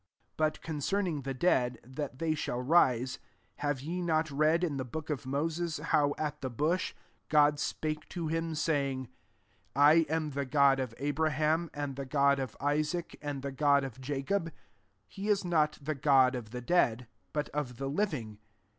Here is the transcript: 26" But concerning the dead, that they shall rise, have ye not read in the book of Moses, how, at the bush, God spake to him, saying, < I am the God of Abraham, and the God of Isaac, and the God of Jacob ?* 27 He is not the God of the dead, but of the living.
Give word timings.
26" 0.35 0.35
But 0.37 0.65
concerning 0.65 1.21
the 1.21 1.33
dead, 1.35 1.77
that 1.83 2.17
they 2.17 2.33
shall 2.33 2.59
rise, 2.59 3.19
have 3.57 3.81
ye 3.81 4.01
not 4.01 4.31
read 4.31 4.63
in 4.63 4.77
the 4.77 4.83
book 4.83 5.11
of 5.11 5.27
Moses, 5.27 5.77
how, 5.77 6.15
at 6.17 6.41
the 6.41 6.49
bush, 6.49 6.95
God 7.29 7.59
spake 7.59 8.09
to 8.09 8.25
him, 8.25 8.55
saying, 8.55 9.09
< 9.45 9.73
I 9.75 10.07
am 10.09 10.31
the 10.31 10.45
God 10.45 10.79
of 10.79 10.95
Abraham, 10.97 11.69
and 11.71 11.97
the 11.97 12.07
God 12.07 12.39
of 12.39 12.57
Isaac, 12.59 13.15
and 13.21 13.43
the 13.43 13.51
God 13.51 13.83
of 13.83 14.01
Jacob 14.01 14.45
?* 14.01 14.45
27 14.49 14.61
He 15.07 15.29
is 15.29 15.45
not 15.45 15.77
the 15.79 15.93
God 15.93 16.33
of 16.33 16.49
the 16.49 16.61
dead, 16.61 17.05
but 17.31 17.49
of 17.49 17.77
the 17.77 17.87
living. 17.87 18.39